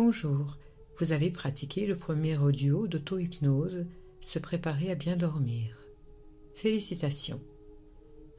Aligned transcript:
Bonjour, 0.00 0.58
vous 1.00 1.10
avez 1.10 1.28
pratiqué 1.28 1.84
le 1.84 1.96
premier 1.96 2.36
audio 2.38 2.86
d'auto-hypnose, 2.86 3.84
se 4.20 4.38
préparer 4.38 4.92
à 4.92 4.94
bien 4.94 5.16
dormir. 5.16 5.76
Félicitations. 6.54 7.40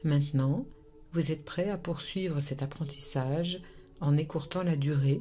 Maintenant, 0.02 0.64
vous 1.12 1.30
êtes 1.30 1.44
prêt 1.44 1.68
à 1.68 1.76
poursuivre 1.76 2.40
cet 2.40 2.62
apprentissage 2.62 3.60
en 4.00 4.16
écourtant 4.16 4.62
la 4.62 4.74
durée 4.74 5.20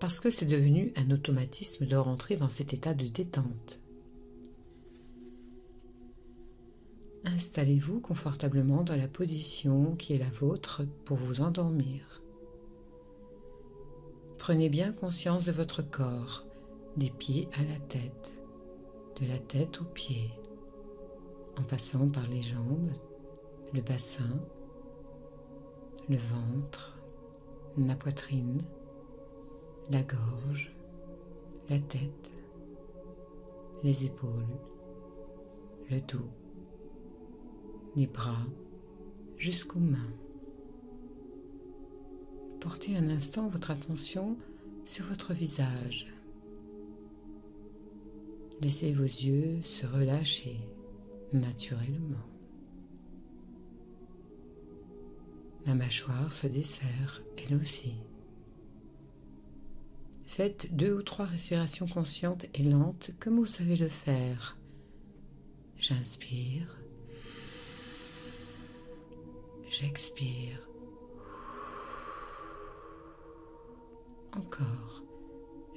parce 0.00 0.20
que 0.20 0.30
c'est 0.30 0.46
devenu 0.46 0.90
un 0.96 1.10
automatisme 1.10 1.84
de 1.84 1.96
rentrer 1.96 2.38
dans 2.38 2.48
cet 2.48 2.72
état 2.72 2.94
de 2.94 3.06
détente. 3.06 3.82
Installez-vous 7.26 8.00
confortablement 8.00 8.84
dans 8.84 8.96
la 8.96 9.06
position 9.06 9.96
qui 9.96 10.14
est 10.14 10.18
la 10.18 10.30
vôtre 10.30 10.80
pour 11.04 11.18
vous 11.18 11.42
endormir. 11.42 12.23
Prenez 14.46 14.68
bien 14.68 14.92
conscience 14.92 15.46
de 15.46 15.52
votre 15.52 15.80
corps, 15.80 16.44
des 16.98 17.08
pieds 17.08 17.48
à 17.58 17.62
la 17.62 17.80
tête, 17.88 18.38
de 19.18 19.26
la 19.26 19.38
tête 19.38 19.80
aux 19.80 19.86
pieds, 19.86 20.30
en 21.58 21.62
passant 21.62 22.10
par 22.10 22.26
les 22.26 22.42
jambes, 22.42 22.92
le 23.72 23.80
bassin, 23.80 24.38
le 26.10 26.18
ventre, 26.18 26.98
la 27.78 27.94
poitrine, 27.94 28.60
la 29.90 30.02
gorge, 30.02 30.76
la 31.70 31.78
tête, 31.78 32.34
les 33.82 34.04
épaules, 34.04 34.58
le 35.90 36.02
dos, 36.02 36.28
les 37.96 38.08
bras 38.08 38.44
jusqu'aux 39.38 39.80
mains. 39.80 40.12
Portez 42.64 42.96
un 42.96 43.10
instant 43.10 43.46
votre 43.48 43.70
attention 43.70 44.38
sur 44.86 45.04
votre 45.04 45.34
visage. 45.34 46.06
Laissez 48.62 48.94
vos 48.94 49.02
yeux 49.02 49.60
se 49.62 49.84
relâcher 49.84 50.56
naturellement. 51.34 52.26
La 55.66 55.74
mâchoire 55.74 56.32
se 56.32 56.46
desserre, 56.46 57.22
elle 57.36 57.56
aussi. 57.56 57.96
Faites 60.24 60.74
deux 60.74 60.94
ou 60.94 61.02
trois 61.02 61.26
respirations 61.26 61.86
conscientes 61.86 62.46
et 62.54 62.62
lentes 62.62 63.10
comme 63.20 63.36
vous 63.36 63.46
savez 63.46 63.76
le 63.76 63.88
faire. 63.88 64.56
J'inspire. 65.76 66.78
J'expire. 69.68 70.73
Encore. 74.36 75.04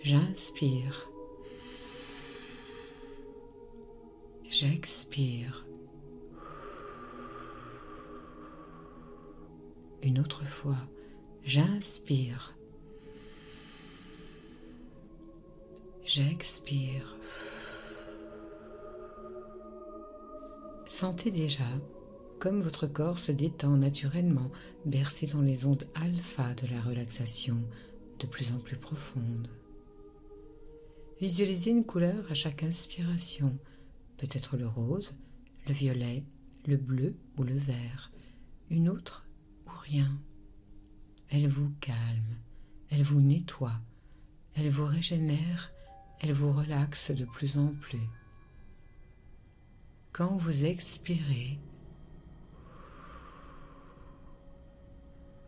J'inspire. 0.02 1.10
J'expire. 4.50 5.66
Une 10.02 10.20
autre 10.20 10.44
fois, 10.44 10.78
j'inspire. 11.44 12.56
J'expire. 16.06 17.16
Sentez 20.88 21.30
déjà 21.30 21.64
comme 22.40 22.62
votre 22.62 22.88
corps 22.88 23.18
se 23.18 23.32
détend 23.32 23.78
naturellement, 23.78 24.52
bercé 24.86 25.28
dans 25.28 25.42
les 25.42 25.66
ondes 25.66 25.84
alpha 25.96 26.54
de 26.54 26.68
la 26.74 26.82
relaxation 26.82 27.58
de 28.20 28.28
plus 28.28 28.52
en 28.52 28.60
plus 28.60 28.78
profonde. 28.78 29.50
Visualisez 31.20 31.72
une 31.72 31.86
couleur 31.86 32.30
à 32.30 32.36
chaque 32.36 32.64
inspiration, 32.64 33.58
peut-être 34.18 34.58
le 34.58 34.68
rose, 34.68 35.18
le 35.68 35.74
violet, 35.74 36.24
le 36.68 36.78
bleu 36.78 37.16
ou 37.38 37.44
le 37.44 37.58
vert, 37.58 38.12
une 38.70 38.90
autre 38.90 39.26
ou 39.66 39.72
rien. 39.72 40.12
Elle 41.30 41.48
vous 41.48 41.72
calme, 41.80 42.38
elle 42.90 43.04
vous 43.04 43.22
nettoie, 43.22 43.80
elle 44.56 44.70
vous 44.70 44.86
régénère, 44.86 45.72
elle 46.22 46.34
vous 46.34 46.52
relaxe 46.52 47.12
de 47.12 47.26
plus 47.26 47.58
en 47.58 47.68
plus. 47.68 48.08
Quand 50.12 50.38
vous 50.38 50.66
expirez, 50.66 51.60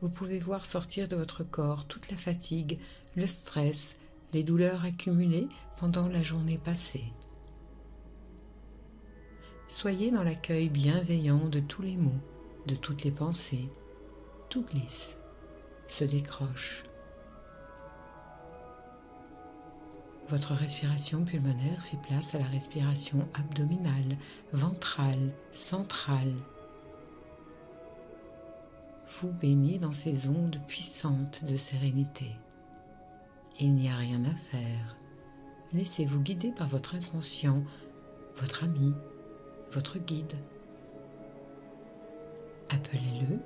vous 0.01 0.09
pouvez 0.09 0.39
voir 0.39 0.65
sortir 0.65 1.07
de 1.07 1.15
votre 1.15 1.43
corps 1.43 1.85
toute 1.85 2.09
la 2.09 2.17
fatigue, 2.17 2.79
le 3.15 3.27
stress, 3.27 3.97
les 4.33 4.43
douleurs 4.43 4.85
accumulées 4.85 5.47
pendant 5.77 6.07
la 6.07 6.21
journée 6.21 6.57
passée. 6.57 7.11
Soyez 9.67 10.11
dans 10.11 10.23
l'accueil 10.23 10.69
bienveillant 10.69 11.47
de 11.47 11.59
tous 11.59 11.81
les 11.81 11.95
mots, 11.95 12.21
de 12.65 12.75
toutes 12.75 13.03
les 13.03 13.11
pensées. 13.11 13.69
Tout 14.49 14.63
glisse, 14.63 15.17
se 15.87 16.03
décroche. 16.03 16.83
Votre 20.29 20.53
respiration 20.53 21.23
pulmonaire 21.23 21.81
fait 21.81 22.01
place 22.01 22.35
à 22.35 22.39
la 22.39 22.45
respiration 22.45 23.27
abdominale, 23.33 24.17
ventrale, 24.53 25.33
centrale, 25.53 26.33
vous 29.21 29.31
baignez 29.31 29.79
dans 29.79 29.91
ces 29.91 30.29
ondes 30.29 30.59
puissantes 30.67 31.43
de 31.43 31.57
sérénité. 31.57 32.25
Il 33.59 33.73
n'y 33.73 33.89
a 33.89 33.95
rien 33.95 34.23
à 34.23 34.33
faire. 34.33 34.97
Laissez-vous 35.73 36.21
guider 36.21 36.51
par 36.51 36.67
votre 36.67 36.95
inconscient, 36.95 37.63
votre 38.37 38.63
ami, 38.63 38.93
votre 39.71 39.99
guide. 39.99 40.33
Appelez-le 42.69 43.39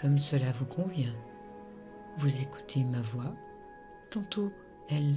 comme 0.00 0.18
cela 0.18 0.50
vous 0.52 0.66
convient. 0.66 1.14
Vous 2.18 2.40
écoutez 2.40 2.82
ma 2.84 3.00
voix, 3.00 3.34
tantôt 4.10 4.50
elle 4.88 5.12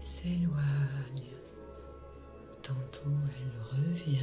s'éloigne, 0.00 1.32
tantôt 2.62 3.10
elle 3.36 3.78
revient. 3.78 4.18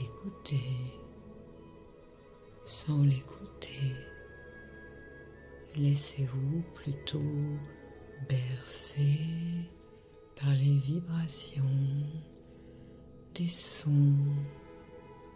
Écoutez 0.00 1.03
sans 2.64 3.02
l'écouter. 3.02 3.92
Laissez-vous 5.76 6.62
plutôt 6.74 7.20
bercer 8.28 9.18
par 10.40 10.50
les 10.50 10.78
vibrations 10.78 11.64
des 13.34 13.48
sons 13.48 14.16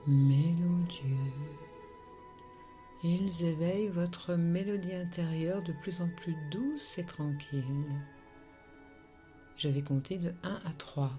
mélodieux. 0.06 1.32
Ils 3.04 3.44
éveillent 3.44 3.88
votre 3.88 4.34
mélodie 4.34 4.94
intérieure 4.94 5.62
de 5.62 5.72
plus 5.72 6.00
en 6.00 6.08
plus 6.08 6.34
douce 6.50 6.98
et 6.98 7.04
tranquille. 7.04 7.84
Je 9.56 9.68
vais 9.68 9.82
compter 9.82 10.18
de 10.18 10.32
1 10.42 10.54
à 10.64 10.72
3. 10.78 11.10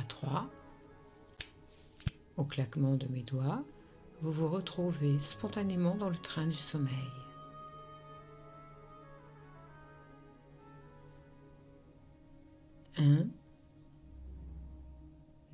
À 0.00 0.04
3, 0.04 0.50
au 2.38 2.44
claquement 2.44 2.94
de 2.94 3.06
mes 3.08 3.22
doigts, 3.22 3.62
vous 4.22 4.30
vous 4.30 4.48
retrouvez 4.48 5.18
spontanément 5.18 5.96
dans 5.96 6.08
le 6.08 6.16
train 6.16 6.46
du 6.46 6.56
sommeil. 6.56 6.92
Un, 12.98 13.26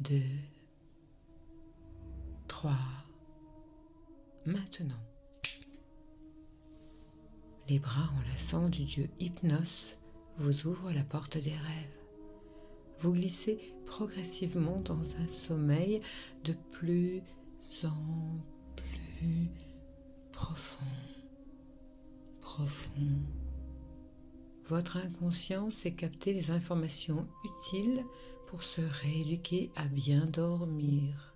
deux, 0.00 0.20
trois. 2.46 2.76
Maintenant, 4.44 5.02
les 7.68 7.78
bras 7.78 8.10
enlaçants 8.20 8.68
du 8.68 8.84
dieu 8.84 9.08
Hypnos 9.18 9.98
vous 10.36 10.66
ouvrent 10.66 10.92
la 10.92 11.04
porte 11.04 11.38
des 11.38 11.50
rêves. 11.50 11.98
Vous 13.00 13.12
glissez 13.12 13.74
progressivement 13.86 14.80
dans 14.80 15.16
un 15.16 15.28
sommeil 15.28 16.02
de 16.44 16.52
plus 16.70 17.22
en 17.84 18.57
profond, 20.32 20.84
profond. 22.40 23.22
Votre 24.68 24.98
inconscient 24.98 25.70
sait 25.70 25.94
capter 25.94 26.32
les 26.32 26.50
informations 26.50 27.26
utiles 27.44 28.04
pour 28.46 28.62
se 28.62 28.80
rééduquer 28.80 29.70
à 29.76 29.84
bien 29.86 30.26
dormir. 30.26 31.34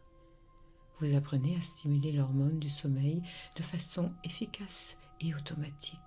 Vous 1.01 1.17
apprenez 1.17 1.57
à 1.57 1.63
stimuler 1.63 2.13
l'hormone 2.13 2.59
du 2.59 2.69
sommeil 2.69 3.23
de 3.57 3.63
façon 3.63 4.13
efficace 4.25 4.99
et 5.21 5.35
automatique. 5.35 5.99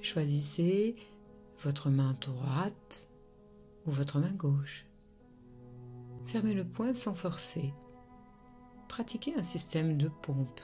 Choisissez 0.00 0.96
votre 1.60 1.90
main 1.90 2.16
droite 2.20 3.08
ou 3.86 3.90
votre 3.90 4.18
main 4.18 4.34
gauche. 4.34 4.86
Fermez 6.26 6.54
le 6.54 6.66
poing 6.66 6.94
sans 6.94 7.14
forcer 7.14 7.72
pratiquez 8.94 9.34
un 9.34 9.42
système 9.42 9.98
de 9.98 10.06
pompe. 10.06 10.60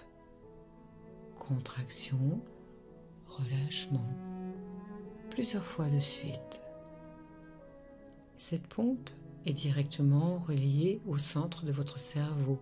Contraction, 1.36 2.40
relâchement, 3.26 4.06
plusieurs 5.30 5.64
fois 5.64 5.90
de 5.90 5.98
suite. 5.98 6.62
Cette 8.38 8.68
pompe 8.68 9.10
est 9.46 9.52
directement 9.52 10.38
reliée 10.46 11.00
au 11.08 11.18
centre 11.18 11.64
de 11.64 11.72
votre 11.72 11.98
cerveau, 11.98 12.60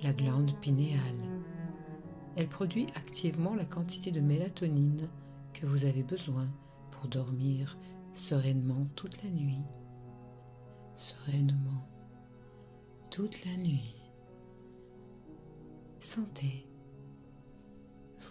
la 0.00 0.14
glande 0.14 0.58
pinéale. 0.58 1.42
Elle 2.36 2.48
produit 2.48 2.86
activement 2.94 3.54
la 3.54 3.66
quantité 3.66 4.10
de 4.10 4.20
mélatonine 4.20 5.06
que 5.52 5.66
vous 5.66 5.84
avez 5.84 6.02
besoin 6.02 6.48
pour 6.92 7.08
dormir 7.08 7.76
sereinement 8.14 8.86
toute 8.96 9.22
la 9.22 9.28
nuit. 9.28 9.60
Sereinement 10.96 11.86
toute 13.10 13.44
la 13.44 13.54
nuit. 13.58 13.97
Sentez, 16.08 16.66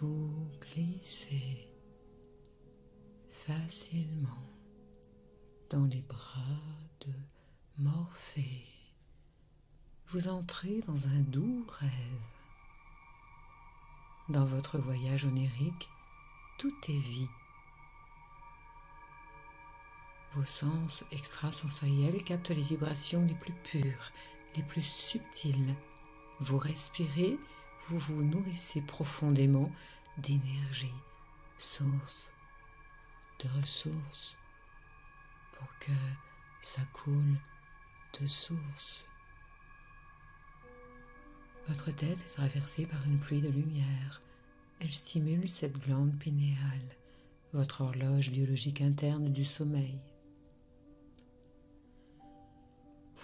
vous 0.00 0.50
glissez 0.60 1.70
facilement 3.30 4.50
dans 5.70 5.84
les 5.84 6.02
bras 6.02 6.58
de 7.02 7.12
Morphée. 7.78 8.66
Vous 10.08 10.26
entrez 10.26 10.80
dans 10.88 11.06
un 11.06 11.20
doux 11.20 11.64
rêve. 11.68 12.20
Dans 14.28 14.44
votre 14.44 14.78
voyage 14.78 15.24
onirique, 15.24 15.88
tout 16.58 16.74
est 16.88 16.98
vie. 16.98 17.30
Vos 20.34 20.46
sens 20.46 21.04
extrasensoriels 21.12 22.24
captent 22.24 22.50
les 22.50 22.60
vibrations 22.60 23.24
les 23.24 23.36
plus 23.36 23.54
pures, 23.62 24.10
les 24.56 24.64
plus 24.64 24.82
subtiles. 24.82 25.76
Vous 26.40 26.58
respirez, 26.58 27.38
vous 27.88 27.98
vous 27.98 28.22
nourrissez 28.22 28.82
profondément 28.82 29.70
d'énergie, 30.18 30.92
source 31.56 32.32
de 33.40 33.48
ressources, 33.60 34.36
pour 35.56 35.68
que 35.78 35.92
ça 36.60 36.82
coule 36.92 37.38
de 38.20 38.26
source. 38.26 39.08
Votre 41.68 41.90
tête 41.92 42.18
est 42.18 42.34
traversée 42.34 42.86
par 42.86 43.04
une 43.06 43.18
pluie 43.18 43.40
de 43.40 43.48
lumière. 43.48 44.22
Elle 44.80 44.92
stimule 44.92 45.48
cette 45.48 45.78
glande 45.78 46.18
pinéale, 46.18 46.96
votre 47.52 47.82
horloge 47.82 48.30
biologique 48.30 48.80
interne 48.80 49.32
du 49.32 49.44
sommeil. 49.44 49.98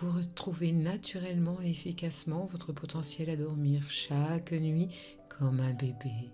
Vous 0.00 0.10
retrouvez 0.10 0.72
naturellement 0.72 1.60
et 1.62 1.70
efficacement 1.70 2.46
votre 2.46 2.72
potentiel 2.72 3.30
à 3.30 3.36
dormir 3.36 3.88
chaque 3.88 4.50
nuit 4.50 4.88
comme 5.28 5.60
un 5.60 5.72
bébé. 5.72 6.30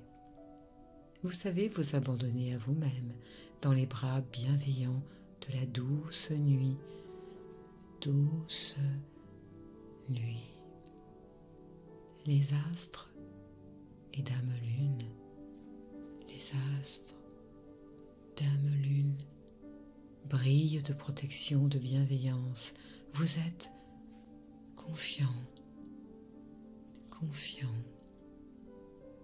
Vous 1.22 1.32
savez 1.32 1.68
vous 1.68 1.94
abandonner 1.94 2.54
à 2.54 2.58
vous-même 2.58 3.12
dans 3.60 3.72
les 3.72 3.84
bras 3.84 4.22
bienveillants 4.32 5.02
de 5.46 5.58
la 5.58 5.66
douce 5.66 6.30
nuit, 6.30 6.78
douce 8.00 8.76
nuit. 10.08 10.54
Les 12.24 12.54
astres 12.70 13.10
et 14.14 14.22
Dame 14.22 14.54
Lune, 14.62 15.04
les 16.30 16.50
astres, 16.80 17.14
Dame 18.36 18.74
Lune, 18.82 19.18
brillent 20.30 20.82
de 20.82 20.94
protection, 20.94 21.68
de 21.68 21.78
bienveillance. 21.78 22.72
Vous 23.12 23.38
êtes 23.46 23.70
confiant, 24.76 25.34
confiant. 27.10 27.74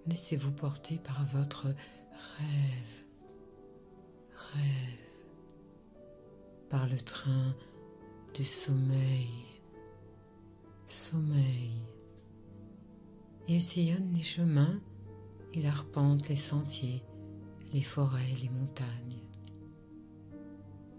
Laissez-vous 0.06 0.52
porter 0.52 0.98
par 0.98 1.24
votre 1.26 1.66
rêve, 1.66 3.04
rêve 4.30 5.06
par 6.68 6.86
le 6.86 7.00
train 7.00 7.54
du 8.34 8.44
sommeil. 8.44 9.30
Sommeil. 10.88 11.72
Il 13.48 13.62
sillonne 13.62 14.12
les 14.12 14.22
chemins, 14.22 14.80
il 15.54 15.66
arpente 15.66 16.28
les 16.28 16.36
sentiers, 16.36 17.02
les 17.72 17.82
forêts, 17.82 18.34
les 18.40 18.48
montagnes. 18.48 19.22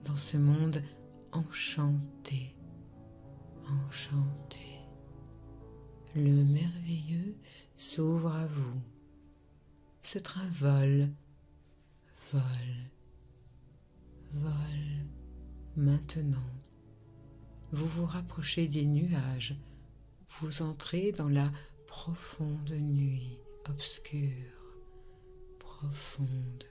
Dans 0.03 0.15
ce 0.15 0.37
monde 0.37 0.81
enchanté, 1.31 2.56
enchanté, 3.69 4.59
le 6.15 6.43
merveilleux 6.43 7.35
s'ouvre 7.77 8.33
à 8.33 8.45
vous. 8.47 8.81
Ce 10.03 10.19
train 10.19 10.47
vole, 10.51 11.09
vole, 12.31 12.41
vole 14.33 15.07
Maintenant, 15.77 16.49
vous 17.71 17.85
vous 17.87 18.05
rapprochez 18.07 18.67
des 18.67 18.83
nuages, 18.83 19.55
vous 20.39 20.63
entrez 20.63 21.11
dans 21.11 21.29
la 21.29 21.51
profonde 21.85 22.71
nuit 22.71 23.37
obscure, 23.69 24.81
profonde 25.59 26.63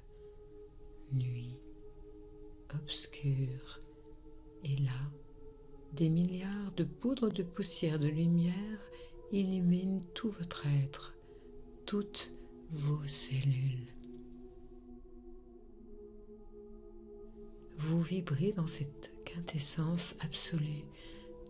nuit 1.13 1.61
obscure. 2.75 3.81
Et 4.65 4.77
là, 4.79 4.99
des 5.97 6.09
milliards 6.11 6.73
de 6.77 6.85
poudres 6.85 7.31
de 7.31 7.43
poussière 7.43 7.99
de 7.99 8.07
lumière 8.07 8.91
illuminent 9.33 10.03
tout 10.13 10.29
votre 10.29 10.67
être, 10.85 11.15
toutes 11.87 12.33
vos 12.71 13.07
cellules. 13.07 13.87
Vous 17.79 18.03
vibrez 18.03 18.53
dans 18.53 18.67
cette 18.67 19.13
quintessence 19.25 20.17
absolue. 20.21 20.85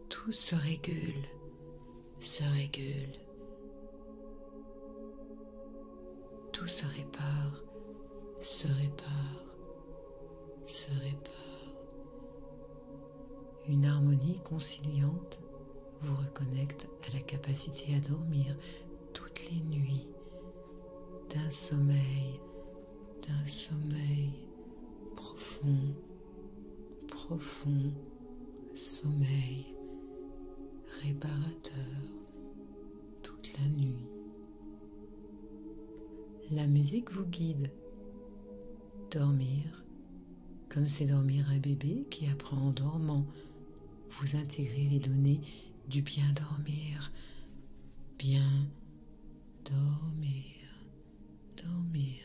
Tout 0.08 0.32
se 0.32 0.54
régule, 0.54 1.24
se 2.20 2.44
régule. 2.44 3.18
Tout 6.52 6.68
se 6.68 6.86
répare, 6.86 7.64
se 8.40 8.68
répare, 8.68 9.56
se 10.64 10.90
répare. 11.02 11.55
Une 13.68 13.84
harmonie 13.84 14.38
conciliante 14.44 15.40
vous 16.02 16.14
reconnecte 16.16 16.88
à 17.08 17.14
la 17.14 17.20
capacité 17.20 17.94
à 17.96 18.00
dormir 18.08 18.56
toutes 19.12 19.50
les 19.50 19.60
nuits 19.60 20.06
d'un 21.34 21.50
sommeil, 21.50 22.40
d'un 23.26 23.46
sommeil 23.46 24.30
profond 25.14 25.94
profond 27.08 27.92
sommeil 28.76 29.74
réparateur 31.02 31.72
toute 33.22 33.52
la 33.58 33.68
nuit. 33.68 34.06
La 36.50 36.66
musique 36.66 37.10
vous 37.10 37.26
guide. 37.26 37.70
Dormir, 39.10 39.84
comme 40.68 40.86
c'est 40.86 41.06
dormir 41.06 41.48
un 41.50 41.58
bébé 41.58 42.06
qui 42.10 42.28
apprend 42.28 42.58
en 42.58 42.70
dormant. 42.70 43.24
Vous 44.10 44.36
intégrez 44.36 44.88
les 44.90 44.98
données 45.00 45.40
du 45.88 46.02
bien 46.02 46.26
dormir. 46.32 47.12
Bien 48.18 48.66
dormir, 49.64 50.54
dormir, 51.56 52.22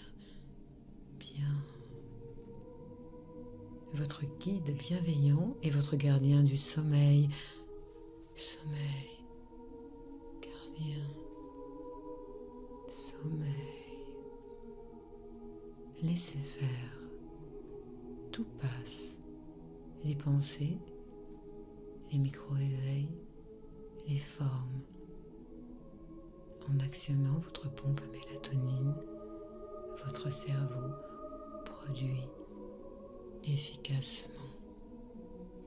bien 1.20 1.66
votre 3.94 4.24
guide 4.40 4.76
bienveillant 4.78 5.56
et 5.64 5.70
votre 5.70 5.96
gardien 5.96 6.44
du 6.44 6.58
sommeil. 6.58 7.30
Sommeil, 8.36 9.26
gardien, 10.42 11.04
sommeil. 12.90 13.50
Laissez 16.02 16.40
faire. 16.40 17.10
Tout 18.32 18.48
passe. 18.60 19.18
Les 20.04 20.16
pensées, 20.16 20.78
les 22.12 22.18
micro-éveils, 22.20 23.10
les 24.08 24.18
formes. 24.18 24.82
En 26.70 26.80
actionnant 26.80 27.39
votre 27.39 27.70
pompe 27.74 28.01
à 28.01 28.08
mélatonine, 28.08 28.94
votre 30.06 30.32
cerveau 30.32 30.94
produit 31.65 32.24
efficacement, 33.44 34.51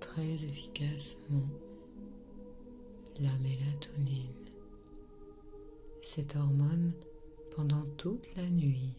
très 0.00 0.34
efficacement, 0.34 1.48
la 3.20 3.36
mélatonine. 3.38 4.32
Cette 6.02 6.36
hormone 6.36 6.92
pendant 7.54 7.84
toute 7.96 8.34
la 8.36 8.48
nuit. 8.48 8.94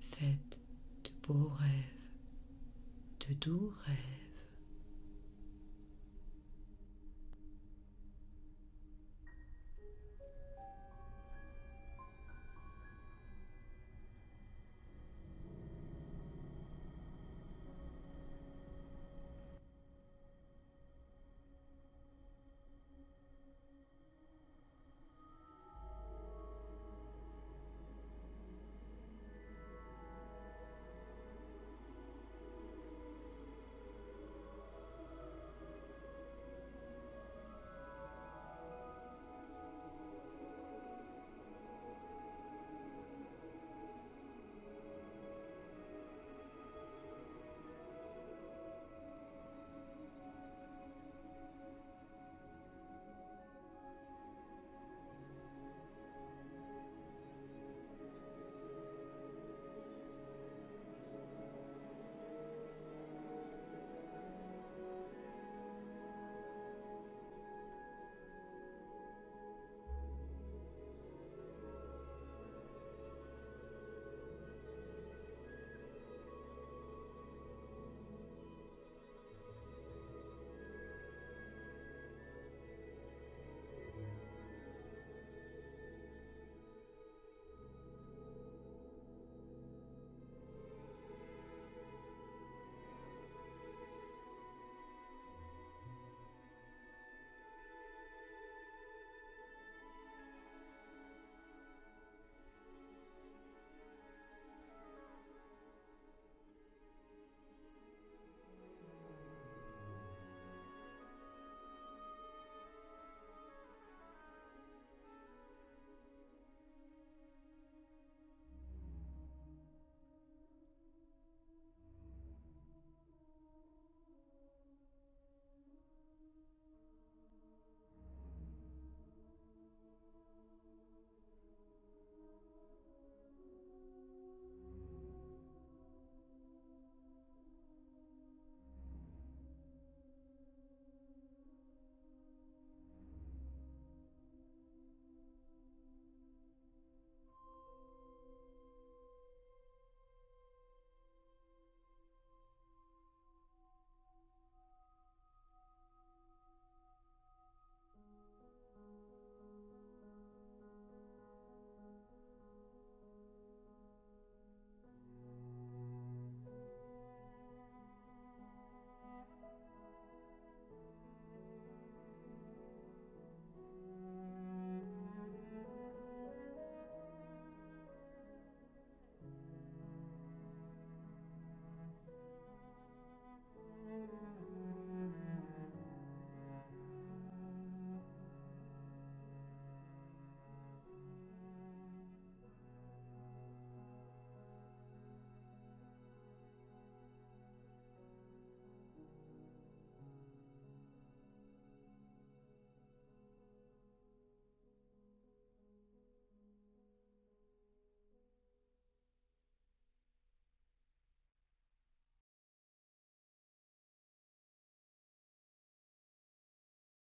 Faites 0.00 0.60
de 1.04 1.10
beaux 1.26 1.48
rêves, 1.48 3.28
de 3.28 3.34
doux 3.34 3.72
rêves. 3.86 4.21